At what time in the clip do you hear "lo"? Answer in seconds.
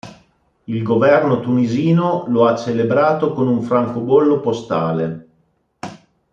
2.29-2.47